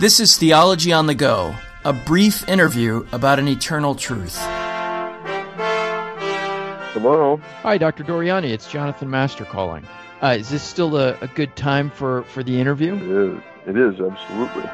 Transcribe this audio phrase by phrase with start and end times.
[0.00, 4.36] This is Theology on the Go, a brief interview about an eternal truth.
[6.92, 7.40] Hello.
[7.62, 8.02] Hi, Dr.
[8.02, 8.50] Doriani.
[8.50, 9.86] It's Jonathan Master calling.
[10.20, 12.96] Uh, is this still a, a, good time for, for the interview?
[12.96, 13.40] It is.
[13.68, 14.68] It is, absolutely.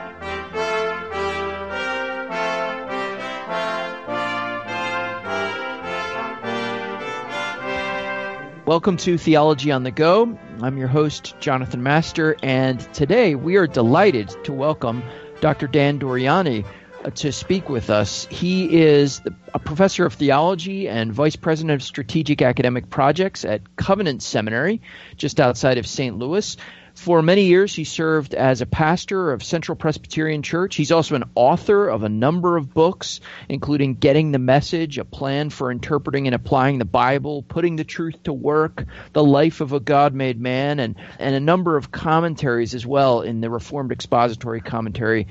[8.70, 10.38] Welcome to Theology on the Go.
[10.62, 15.02] I'm your host, Jonathan Master, and today we are delighted to welcome
[15.40, 15.66] Dr.
[15.66, 16.64] Dan Doriani
[17.04, 18.28] uh, to speak with us.
[18.30, 19.22] He is
[19.52, 24.82] a professor of theology and vice president of strategic academic projects at Covenant Seminary,
[25.16, 26.16] just outside of St.
[26.16, 26.56] Louis.
[26.94, 30.76] For many years, he served as a pastor of Central Presbyterian Church.
[30.76, 35.50] He's also an author of a number of books, including Getting the Message, A Plan
[35.50, 39.80] for Interpreting and Applying the Bible, Putting the Truth to Work, The Life of a
[39.80, 44.60] God Made Man, and, and a number of commentaries as well in the Reformed Expository
[44.60, 45.28] Commentary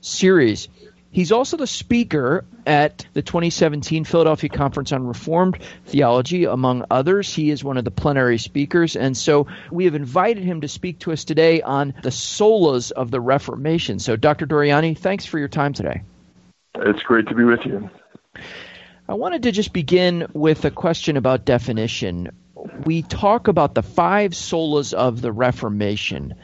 [0.00, 0.68] series.
[1.10, 7.32] He's also the speaker at the 2017 Philadelphia Conference on Reformed Theology, among others.
[7.32, 10.98] He is one of the plenary speakers, and so we have invited him to speak
[11.00, 13.98] to us today on the solas of the Reformation.
[13.98, 14.46] So, Dr.
[14.46, 16.02] Doriani, thanks for your time today.
[16.74, 17.88] It's great to be with you.
[19.08, 22.28] I wanted to just begin with a question about definition.
[22.84, 26.34] We talk about the five solas of the Reformation.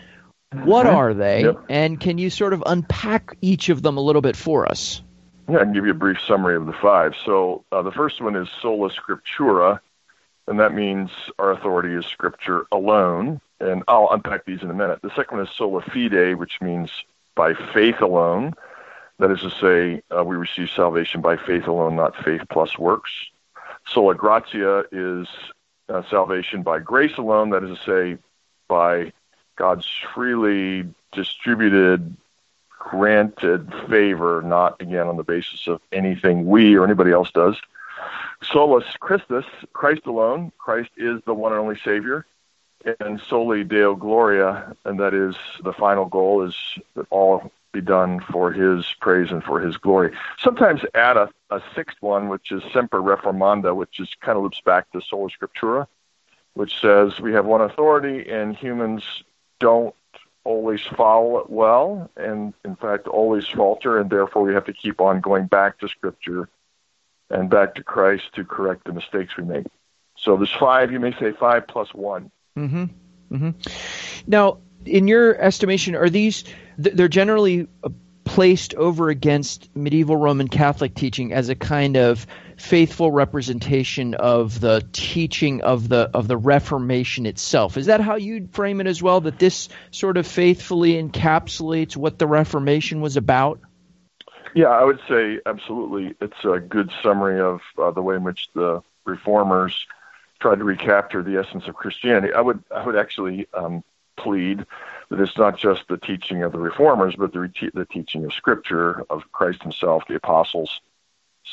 [0.53, 0.97] What mm-hmm.
[0.97, 1.43] are they?
[1.45, 1.65] Yep.
[1.69, 5.03] And can you sort of unpack each of them a little bit for us?
[5.49, 7.15] Yeah, I can give you a brief summary of the five.
[7.25, 9.81] So uh, the first one is sola scriptura,
[10.47, 13.41] and that means our authority is scripture alone.
[13.61, 15.01] And I'll unpack these in a minute.
[15.03, 16.91] The second one is sola fide, which means
[17.35, 18.55] by faith alone.
[19.19, 23.11] That is to say, uh, we receive salvation by faith alone, not faith plus works.
[23.87, 25.29] Sola gratia is
[25.89, 27.51] uh, salvation by grace alone.
[27.51, 28.19] That is to say,
[28.69, 29.13] by
[29.63, 32.17] God's freely distributed,
[32.69, 37.55] granted favor, not again on the basis of anything we or anybody else does.
[38.43, 40.51] Solus Christus, Christ alone.
[40.59, 42.27] Christ is the one and only Savior.
[42.99, 46.57] And soli Deo Gloria, and that is the final goal is
[46.97, 50.11] that all be done for His praise and for His glory.
[50.41, 54.61] Sometimes add a, a sixth one, which is Semper Reformanda, which is kind of loops
[54.61, 55.87] back to Sola Scriptura,
[56.55, 59.05] which says we have one authority and humans
[59.63, 59.95] don't
[60.45, 65.01] always follow it well and in fact always falter and therefore we have to keep
[65.01, 66.49] on going back to scripture
[67.31, 69.65] and back to christ to correct the mistakes we make
[70.17, 72.29] so there's five you may say five plus one
[72.59, 72.87] mm-hmm.
[73.31, 73.51] Mm-hmm.
[74.27, 76.43] now in your estimation are these
[76.77, 77.69] they're generally
[78.25, 82.27] placed over against medieval roman catholic teaching as a kind of
[82.57, 87.77] faithful representation of the teaching of the of the Reformation itself.
[87.77, 89.21] Is that how you'd frame it as well?
[89.21, 93.61] That this sort of faithfully encapsulates what the Reformation was about?
[94.55, 96.15] Yeah, I would say absolutely.
[96.21, 99.87] It's a good summary of uh, the way in which the reformers
[100.41, 102.33] tried to recapture the essence of Christianity.
[102.35, 103.83] I would I would actually um,
[104.17, 104.67] plead
[105.09, 109.05] that it's not just the teaching of the reformers, but the, the teaching of Scripture
[109.11, 110.81] of Christ Himself, the apostles,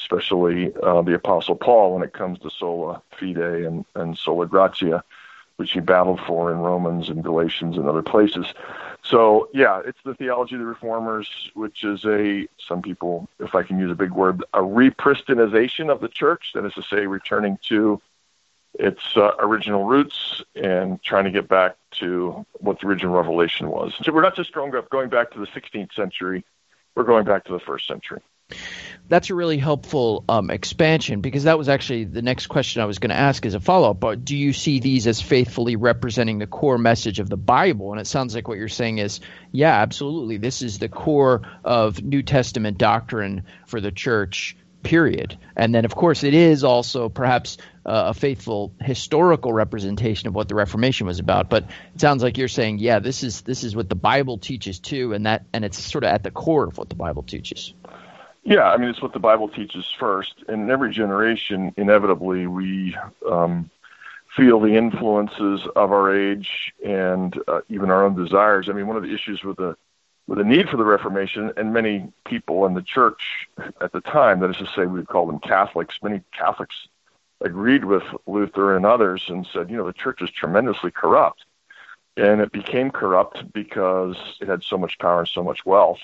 [0.01, 5.03] especially uh, the Apostle Paul when it comes to sola fide and, and sola gratia,
[5.57, 8.45] which he battled for in Romans and Galatians and other places.
[9.03, 13.63] So, yeah, it's the theology of the reformers, which is a, some people, if I
[13.63, 16.51] can use a big word, a repristinization of the church.
[16.53, 18.01] That is to say, returning to
[18.73, 23.93] its uh, original roots and trying to get back to what the original revelation was.
[24.03, 26.45] So we're not just going, going back to the 16th century,
[26.95, 28.21] we're going back to the first century
[29.09, 32.99] that's a really helpful um, expansion because that was actually the next question I was
[32.99, 33.99] going to ask as a follow up.
[33.99, 37.91] But do you see these as faithfully representing the core message of the Bible?
[37.91, 39.19] And it sounds like what you're saying is,
[39.51, 40.37] yeah, absolutely.
[40.37, 44.55] This is the core of New Testament doctrine for the church.
[44.81, 45.37] Period.
[45.57, 50.47] And then, of course, it is also perhaps uh, a faithful historical representation of what
[50.47, 51.49] the Reformation was about.
[51.49, 54.79] But it sounds like you're saying, yeah, this is this is what the Bible teaches
[54.79, 57.73] too, and that and it's sort of at the core of what the Bible teaches.
[58.43, 60.43] Yeah, I mean, it's what the Bible teaches first.
[60.47, 62.95] In every generation, inevitably, we
[63.29, 63.69] um,
[64.35, 68.69] feel the influences of our age and uh, even our own desires.
[68.69, 69.75] I mean, one of the issues with the
[70.27, 73.49] with the need for the Reformation, and many people in the church
[73.81, 76.87] at the time, that is to say, we would call them Catholics, many Catholics
[77.41, 81.45] agreed with Luther and others and said, you know, the church is tremendously corrupt.
[82.15, 85.99] And it became corrupt because it had so much power and so much wealth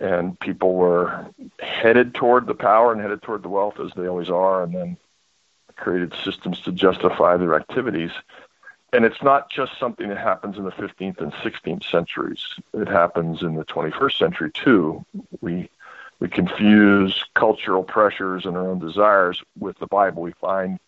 [0.00, 1.26] and people were
[1.60, 4.96] headed toward the power and headed toward the wealth as they always are, and then
[5.76, 8.12] created systems to justify their activities.
[8.92, 12.44] and it's not just something that happens in the 15th and 16th centuries.
[12.72, 15.04] It happens in the 21st century too.
[15.40, 15.68] We
[16.20, 20.22] we confuse cultural pressures and our own desires with the Bible.
[20.22, 20.78] We find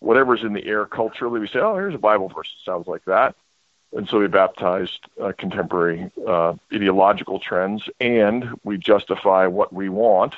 [0.00, 1.38] whatever's in the air culturally.
[1.38, 3.36] We say, "Oh, here's a Bible verse that sounds like that,"
[3.92, 10.34] and so we baptized uh, contemporary uh, ideological trends, and we justify what we want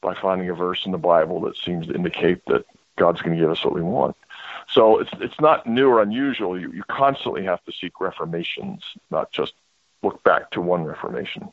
[0.00, 2.64] by finding a verse in the Bible that seems to indicate that
[2.96, 4.16] God's going to give us what we want.
[4.68, 6.58] So it's it's not new or unusual.
[6.58, 9.54] You, you constantly have to seek reformations, not just
[10.02, 11.52] look back to one reformation.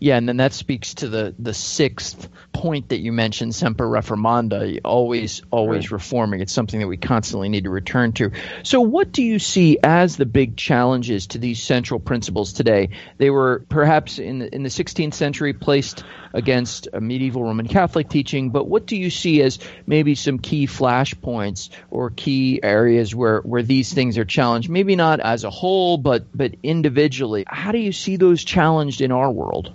[0.00, 4.80] Yeah, and then that speaks to the the sixth point that you mentioned, semper reformanda,
[4.84, 5.92] always always right.
[5.92, 6.40] reforming.
[6.40, 8.30] It's something that we constantly need to return to.
[8.62, 12.90] So, what do you see as the big challenges to these central principles today?
[13.18, 18.08] They were perhaps in the, in the 16th century placed against a medieval Roman Catholic
[18.08, 23.40] teaching, but what do you see as maybe some key flashpoints or key areas where
[23.40, 24.70] where these things are challenged?
[24.70, 27.44] Maybe not as a whole, but but individually.
[27.48, 29.72] How do you see those challenged in our world?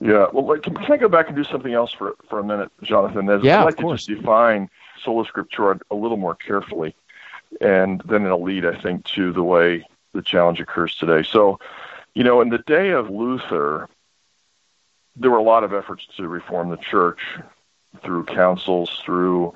[0.00, 0.26] Yeah.
[0.32, 3.28] Well, can, can I go back and do something else for for a minute, Jonathan?
[3.28, 4.68] As yeah, I'd like to just define
[5.02, 6.94] sola scriptura a little more carefully,
[7.60, 11.22] and then it'll lead, I think, to the way the challenge occurs today.
[11.22, 11.58] So,
[12.14, 13.88] you know, in the day of Luther,
[15.16, 17.20] there were a lot of efforts to reform the church
[18.02, 19.54] through councils, through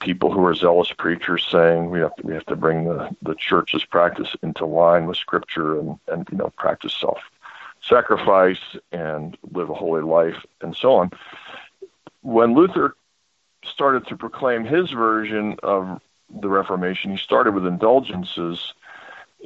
[0.00, 3.34] people who were zealous preachers saying we have to, we have to bring the, the
[3.34, 7.18] church's practice into line with Scripture and, and you know practice self
[7.82, 8.60] sacrifice
[8.92, 11.10] and live a holy life and so on.
[12.22, 12.94] When Luther
[13.64, 16.00] started to proclaim his version of
[16.30, 18.74] the Reformation, he started with indulgences.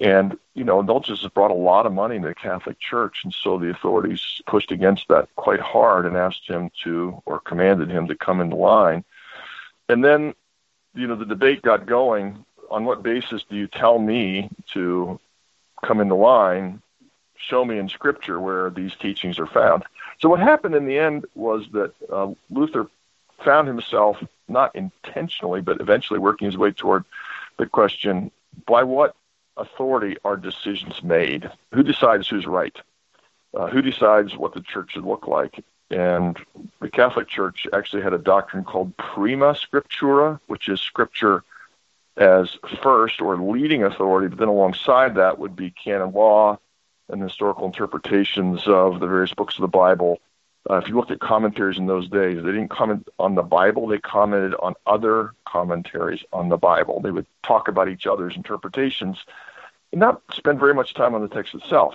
[0.00, 3.22] And, you know, indulgences brought a lot of money to the Catholic Church.
[3.24, 7.90] And so the authorities pushed against that quite hard and asked him to, or commanded
[7.90, 9.04] him to come into line.
[9.88, 10.34] And then,
[10.94, 15.18] you know, the debate got going on what basis do you tell me to
[15.82, 16.82] come into line
[17.38, 19.84] show me in Scripture where these teachings are found.
[20.20, 22.88] So what happened in the end was that uh, Luther
[23.44, 27.04] found himself not intentionally, but eventually working his way toward
[27.58, 28.30] the question:
[28.66, 29.14] by what
[29.56, 31.50] authority are decisions made?
[31.72, 32.76] Who decides who's right?
[33.54, 35.64] Uh, who decides what the church should look like?
[35.90, 36.36] And
[36.80, 41.44] the Catholic Church actually had a doctrine called prima scriptura, which is Scripture
[42.16, 46.58] as first or leading authority, but then alongside that would be canon law,
[47.08, 50.20] and historical interpretations of the various books of the Bible.
[50.68, 53.86] Uh, if you looked at commentaries in those days, they didn't comment on the Bible,
[53.86, 57.00] they commented on other commentaries on the Bible.
[57.00, 59.18] They would talk about each other's interpretations
[59.92, 61.94] and not spend very much time on the text itself.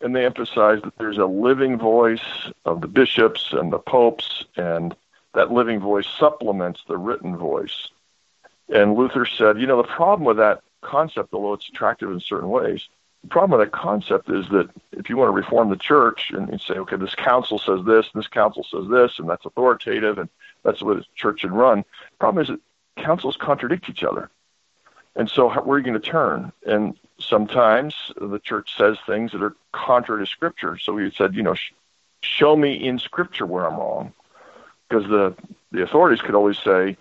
[0.00, 4.96] And they emphasized that there's a living voice of the bishops and the popes, and
[5.34, 7.88] that living voice supplements the written voice.
[8.68, 12.48] And Luther said, you know, the problem with that concept, although it's attractive in certain
[12.48, 12.88] ways,
[13.22, 16.50] the problem with that concept is that if you want to reform the church and
[16.50, 20.18] you say, okay, this council says this, and this council says this, and that's authoritative,
[20.18, 20.28] and
[20.62, 21.78] that's way the church should run.
[21.80, 22.60] The problem is that
[23.02, 24.30] councils contradict each other.
[25.16, 26.52] And so, how, where are you going to turn?
[26.66, 30.78] And sometimes the church says things that are contrary to Scripture.
[30.78, 31.72] So we said, you know, sh-
[32.22, 34.12] show me in Scripture where I'm wrong.
[34.88, 35.34] Because the,
[35.72, 36.96] the authorities could always say,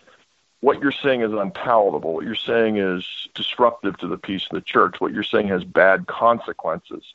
[0.61, 2.13] what you're saying is unpalatable.
[2.13, 4.99] What you're saying is disruptive to the peace of the church.
[4.99, 7.13] What you're saying has bad consequences.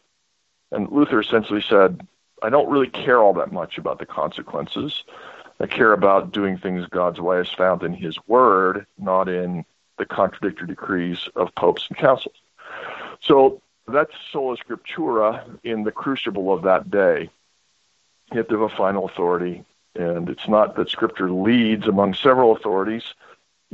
[0.72, 2.06] And Luther essentially said,
[2.42, 5.04] I don't really care all that much about the consequences.
[5.60, 9.64] I care about doing things God's way as found in His Word, not in
[9.98, 12.34] the contradictory decrees of popes and councils.
[13.20, 17.30] So that's sola scriptura in the crucible of that day.
[18.32, 19.64] You have to have a final authority,
[19.94, 23.14] and it's not that Scripture leads among several authorities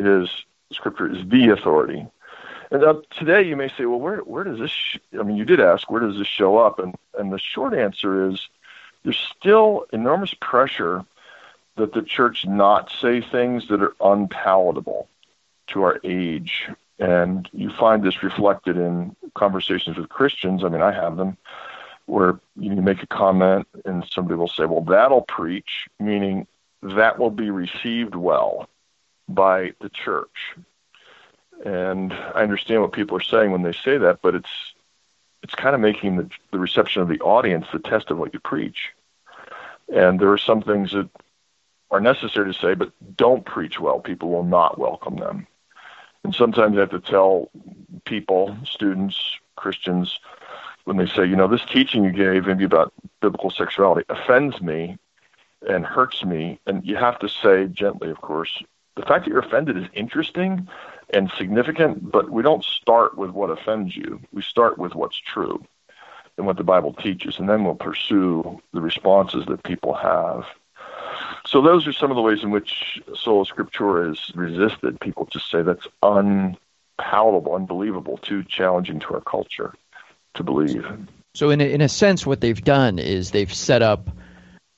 [0.07, 0.28] is
[0.73, 2.07] Scripture is the authority.
[2.71, 4.71] And uh, today you may say, well, where where does this?
[4.71, 4.99] Sh-?
[5.19, 6.78] I mean, you did ask, where does this show up?
[6.78, 8.49] And and the short answer is,
[9.02, 11.04] there's still enormous pressure
[11.76, 15.09] that the church not say things that are unpalatable
[15.69, 16.69] to our age.
[16.99, 20.62] And you find this reflected in conversations with Christians.
[20.62, 21.38] I mean, I have them
[22.04, 26.47] where you make a comment and somebody will say, well, that'll preach, meaning
[26.83, 28.69] that will be received well
[29.34, 30.56] by the church.
[31.64, 34.50] And I understand what people are saying when they say that, but it's
[35.42, 38.40] it's kind of making the, the reception of the audience the test of what you
[38.40, 38.92] preach.
[39.92, 41.08] And there are some things that
[41.90, 44.00] are necessary to say, but don't preach well.
[44.00, 45.46] People will not welcome them.
[46.22, 47.50] And sometimes I have to tell
[48.04, 49.16] people, students,
[49.56, 50.20] Christians,
[50.84, 54.99] when they say, you know, this teaching you gave maybe about biblical sexuality offends me
[55.66, 56.60] and hurts me.
[56.66, 58.62] And you have to say gently, of course,
[59.00, 60.69] the fact that you're offended is interesting,
[61.12, 64.21] and significant, but we don't start with what offends you.
[64.33, 65.64] We start with what's true
[66.37, 70.45] and what the Bible teaches, and then we'll pursue the responses that people have.
[71.47, 75.00] So those are some of the ways in which sola scriptura is resisted.
[75.00, 79.75] People just say that's unpalatable, unbelievable, too challenging to our culture
[80.35, 80.87] to believe.
[81.35, 84.11] So in a, in a sense, what they've done is they've set up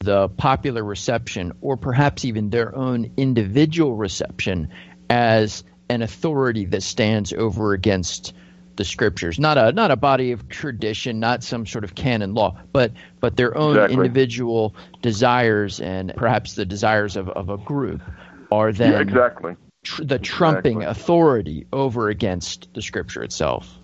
[0.02, 4.68] the popular reception, or perhaps even their own individual reception,
[5.08, 8.32] as an authority that stands over against
[8.76, 12.58] the scriptures not a not a body of tradition not some sort of canon law
[12.72, 13.94] but but their own exactly.
[13.96, 18.00] individual desires and perhaps the desires of, of a group
[18.50, 21.02] are then yeah, exactly tr- the trumping exactly.
[21.02, 23.76] authority over against the scripture itself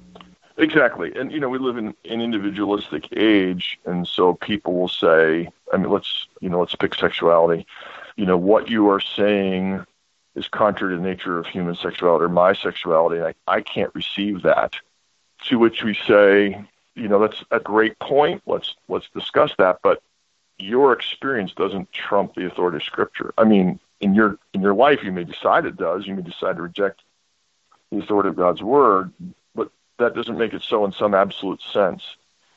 [0.56, 5.48] exactly and you know we live in an individualistic age and so people will say
[5.72, 7.66] i mean let's you know let's pick sexuality
[8.16, 9.84] you know what you are saying
[10.38, 13.20] is contrary to the nature of human sexuality or my sexuality.
[13.20, 14.74] I, I can't receive that.
[15.48, 18.42] To which we say, you know, that's a great point.
[18.46, 19.80] Let's let's discuss that.
[19.82, 20.02] But
[20.58, 23.32] your experience doesn't trump the authority of Scripture.
[23.38, 26.06] I mean, in your in your life, you may decide it does.
[26.06, 27.02] You may decide to reject
[27.92, 29.12] the authority of God's word,
[29.54, 32.02] but that doesn't make it so in some absolute sense.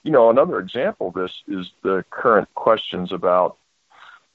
[0.03, 3.58] You know, another example of this is the current questions about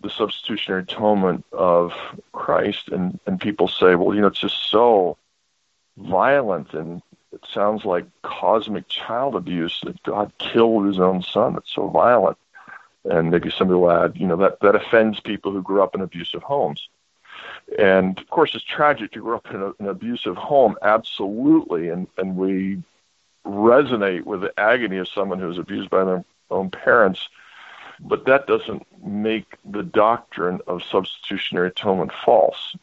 [0.01, 1.93] the substitutionary atonement of
[2.33, 5.17] Christ, and and people say, well, you know, it's just so
[5.97, 11.57] violent, and it sounds like cosmic child abuse that God killed His own Son.
[11.57, 12.39] It's so violent,
[13.05, 16.01] and maybe somebody will add, you know, that that offends people who grew up in
[16.01, 16.89] abusive homes.
[17.79, 22.07] And of course, it's tragic to grow up in a, an abusive home, absolutely, and
[22.19, 22.83] and we
[23.47, 27.29] resonate with the agony of someone who was abused by their own parents
[28.01, 32.77] but that doesn't make the doctrine of substitutionary atonement false.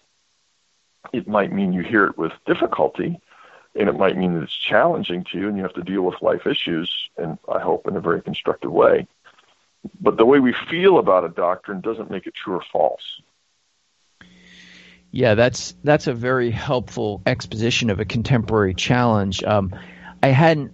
[1.12, 3.20] It might mean you hear it with difficulty,
[3.75, 6.22] and it might mean that it's challenging to you and you have to deal with
[6.22, 9.08] life issues, and I hope in a very constructive way.
[10.00, 13.22] But the way we feel about a doctrine doesn't make it true or false.
[15.12, 19.43] Yeah, that's that's a very helpful exposition of a contemporary challenge.
[19.43, 19.75] Um,
[20.24, 20.72] I hadn't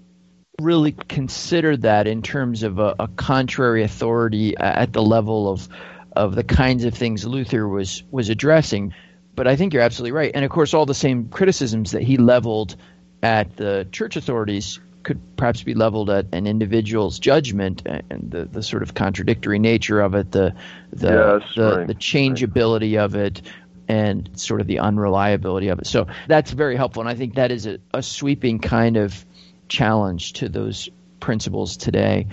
[0.62, 5.68] really considered that in terms of a, a, contrary authority at the level of
[6.16, 8.94] of the kinds of things Luther was was addressing.
[9.36, 12.18] But I think you're absolutely right, and of course, all the same criticisms that he
[12.18, 12.76] leveled
[13.24, 18.62] at the church authorities could perhaps be leveled at an individual's judgment and the, the
[18.62, 20.54] sort of contradictory nature of it, the
[20.94, 21.88] the yes, the, right.
[21.88, 23.42] the changeability of it,
[23.88, 25.88] and sort of the unreliability of it.
[25.88, 29.26] So that's very helpful, and I think that is a, a sweeping kind of
[29.70, 32.28] challenge to those principles today.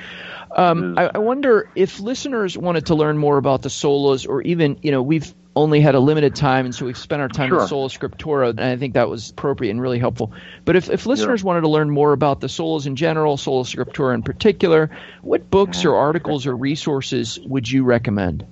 [0.54, 4.78] Um, I, I, wonder if listeners wanted to learn more about the solas, or even
[4.82, 7.58] you know we've only had a limited time, and so we've spent our time sure.
[7.58, 10.32] with sola scriptura, and I think that was appropriate and really helpful.
[10.64, 11.46] But if, if listeners yeah.
[11.46, 14.90] wanted to learn more about the solas in general, sola scriptura in particular,
[15.22, 18.46] what books or articles or resources would you recommend?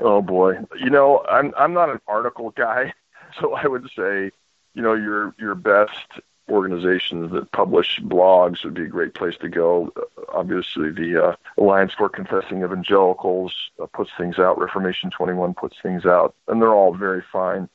[0.00, 2.92] Oh boy, you know I'm I'm not an article guy,
[3.40, 4.30] so I would say,
[4.74, 6.20] you know your your best
[6.50, 9.92] organizations that publish blogs would be a great place to go.
[10.32, 14.58] Obviously, the uh, Alliance for Confessing Evangelicals uh, puts things out.
[14.58, 17.68] Reformation 21 puts things out, and they're all very fine.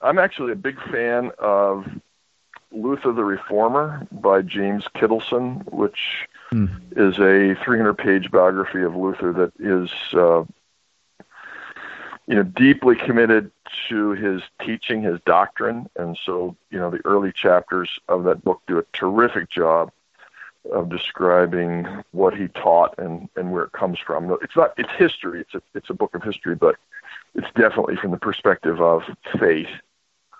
[0.00, 1.86] I'm actually a big fan of
[2.72, 6.70] Luther the Reformer by James Kittelson, which mm.
[6.92, 10.44] is a 300 page biography of Luther that is uh,
[12.26, 13.50] you know, deeply committed
[13.88, 18.62] to his teaching, his doctrine, and so you know the early chapters of that book
[18.66, 19.90] do a terrific job
[20.72, 24.36] of describing what he taught and and where it comes from.
[24.42, 25.40] It's not it's history.
[25.40, 26.76] It's a it's a book of history, but
[27.34, 29.02] it's definitely from the perspective of
[29.38, 29.70] faith.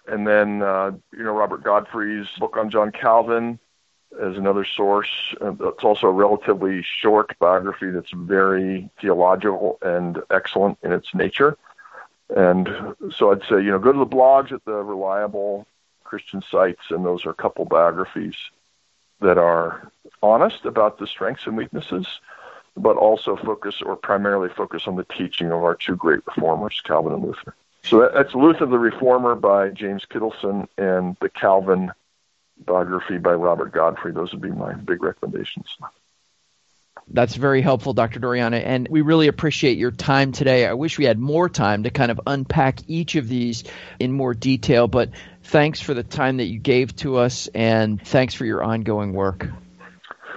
[0.06, 3.58] And then uh, you know Robert Godfrey's book on John Calvin
[4.20, 5.34] as another source.
[5.40, 11.56] It's also a relatively short biography that's very theological and excellent in its nature.
[12.36, 12.68] And
[13.16, 15.66] so I'd say, you know, go to the blogs at the reliable
[16.04, 18.36] Christian sites, and those are a couple biographies
[19.20, 19.90] that are
[20.22, 22.06] honest about the strengths and weaknesses,
[22.76, 27.12] but also focus or primarily focus on the teaching of our two great reformers, Calvin
[27.12, 27.54] and Luther.
[27.82, 31.92] So that's Luther the Reformer by James Kittelson and the Calvin
[32.64, 34.12] biography by Robert Godfrey.
[34.12, 35.76] Those would be my big recommendations.
[37.12, 38.20] That's very helpful, Dr.
[38.20, 40.66] Doriani, and we really appreciate your time today.
[40.66, 43.64] I wish we had more time to kind of unpack each of these
[43.98, 45.10] in more detail, but
[45.42, 49.48] thanks for the time that you gave to us, and thanks for your ongoing work.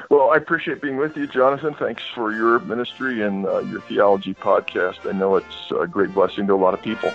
[0.09, 1.75] Well, I appreciate being with you, Jonathan.
[1.75, 5.07] Thanks for your ministry and uh, your theology podcast.
[5.07, 7.11] I know it's a great blessing to a lot of people.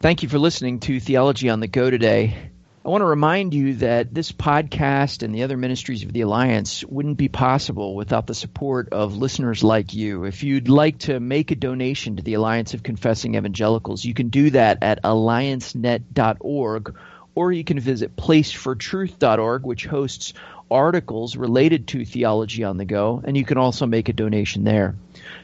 [0.00, 2.50] Thank you for listening to Theology on the Go today.
[2.82, 6.82] I want to remind you that this podcast and the other ministries of the Alliance
[6.82, 10.24] wouldn't be possible without the support of listeners like you.
[10.24, 14.30] If you'd like to make a donation to the Alliance of Confessing Evangelicals, you can
[14.30, 16.96] do that at alliancenet.org
[17.34, 20.32] or you can visit placefortruth.org, which hosts
[20.70, 24.94] articles related to theology on the go, and you can also make a donation there.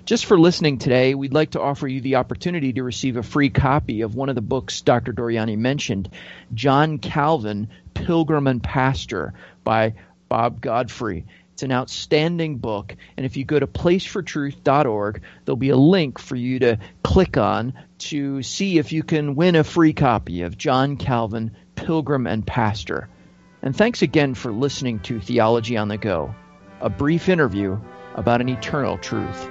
[0.04, 3.50] Just for listening today, we'd like to offer you the opportunity to receive a free
[3.50, 5.12] copy of one of the books Dr.
[5.12, 6.08] Doriani mentioned,
[6.54, 9.94] John Calvin, Pilgrim and Pastor by
[10.28, 11.26] Bob Godfrey.
[11.54, 16.36] It's an outstanding book, and if you go to placefortruth.org, there'll be a link for
[16.36, 20.96] you to click on to see if you can win a free copy of John
[20.96, 23.08] Calvin, Pilgrim and Pastor.
[23.62, 26.34] And thanks again for listening to Theology on the Go,
[26.80, 27.78] a brief interview
[28.14, 29.50] about an eternal truth.